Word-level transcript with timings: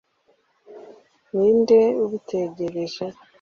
ni 1.35 1.47
nde 1.59 1.79
ubitegereje? 2.03 3.05